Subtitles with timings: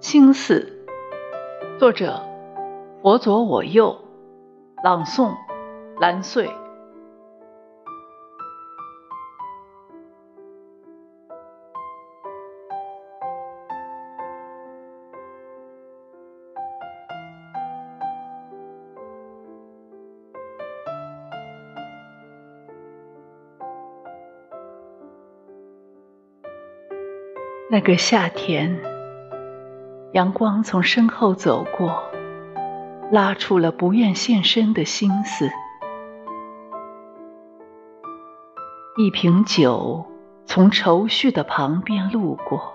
[0.00, 0.66] 心思，
[1.78, 2.22] 作者：
[3.02, 3.96] 佛左我右，
[4.82, 5.34] 朗诵：
[6.00, 6.50] 蓝穗。
[27.72, 28.80] 那个夏天，
[30.12, 32.02] 阳光从身后走过，
[33.12, 35.48] 拉出了不愿现身的心思。
[38.96, 40.04] 一瓶酒
[40.46, 42.74] 从愁绪的旁边路过，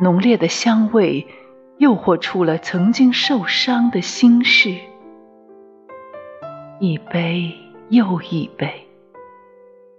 [0.00, 1.28] 浓烈的香味
[1.78, 4.76] 诱惑出了曾经受伤的心事。
[6.80, 7.54] 一杯
[7.88, 8.88] 又一杯，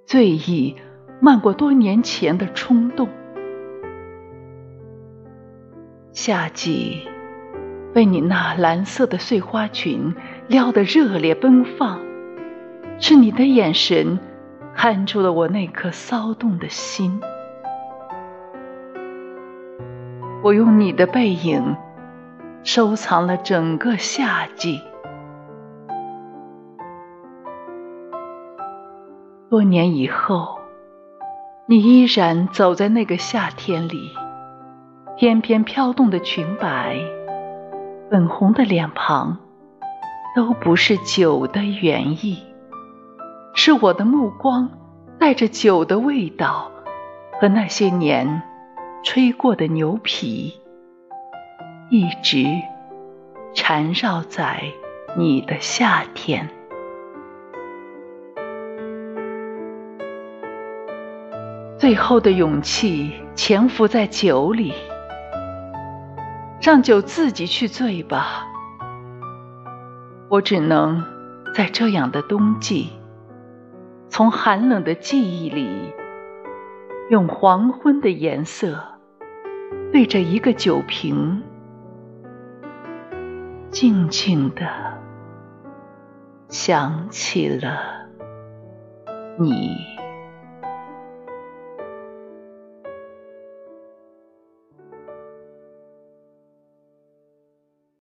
[0.06, 0.76] 醉意。
[1.22, 3.08] 漫过多年前的冲动，
[6.14, 7.08] 夏季
[7.92, 10.14] 被你那蓝色的碎花裙
[10.48, 12.00] 撩得热烈奔放，
[13.00, 14.20] 是你的眼神
[14.76, 17.20] 看住了我那颗骚动的心。
[20.44, 21.76] 我用你的背影
[22.64, 24.82] 收藏了整个夏季，
[29.50, 30.60] 多年以后。
[31.66, 34.12] 你依然走在那个夏天里，
[35.16, 36.98] 翩翩飘动的裙摆，
[38.10, 39.38] 粉红的脸庞，
[40.36, 42.44] 都不是酒的原意，
[43.54, 44.72] 是我的目光
[45.20, 46.72] 带着酒的味道
[47.40, 48.42] 和那些年
[49.04, 50.60] 吹过的牛皮，
[51.92, 52.46] 一直
[53.54, 54.64] 缠绕在
[55.16, 56.50] 你的夏天。
[61.78, 64.74] 最后的勇气潜伏在酒里，
[66.64, 68.48] 让酒自己去醉吧。
[70.30, 71.04] 我只能
[71.54, 72.90] 在这样的冬季，
[74.08, 75.94] 从寒冷的记忆里，
[77.10, 78.82] 用黄昏的颜色，
[79.92, 81.44] 对着一个酒瓶，
[83.70, 84.66] 静静的
[86.48, 88.08] 想起了
[89.38, 89.93] 你。